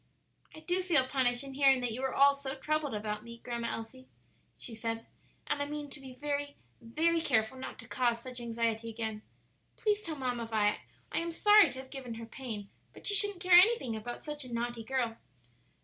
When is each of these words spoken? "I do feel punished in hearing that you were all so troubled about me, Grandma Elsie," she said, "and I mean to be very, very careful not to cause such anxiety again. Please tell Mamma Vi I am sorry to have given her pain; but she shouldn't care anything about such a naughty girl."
"I 0.55 0.61
do 0.61 0.81
feel 0.81 1.05
punished 1.07 1.43
in 1.43 1.53
hearing 1.53 1.79
that 1.81 1.91
you 1.91 2.01
were 2.01 2.15
all 2.15 2.33
so 2.33 2.55
troubled 2.55 2.95
about 2.95 3.23
me, 3.23 3.37
Grandma 3.37 3.67
Elsie," 3.67 4.07
she 4.57 4.73
said, 4.73 5.05
"and 5.45 5.61
I 5.61 5.67
mean 5.67 5.91
to 5.91 5.99
be 5.99 6.15
very, 6.15 6.55
very 6.81 7.21
careful 7.21 7.55
not 7.55 7.77
to 7.77 7.87
cause 7.87 8.19
such 8.19 8.39
anxiety 8.41 8.89
again. 8.89 9.21
Please 9.77 10.01
tell 10.01 10.15
Mamma 10.15 10.47
Vi 10.47 10.79
I 11.11 11.19
am 11.19 11.31
sorry 11.31 11.69
to 11.73 11.79
have 11.81 11.91
given 11.91 12.15
her 12.15 12.25
pain; 12.25 12.71
but 12.93 13.05
she 13.05 13.13
shouldn't 13.13 13.41
care 13.43 13.53
anything 13.59 13.95
about 13.95 14.23
such 14.23 14.43
a 14.43 14.51
naughty 14.51 14.83
girl." 14.83 15.17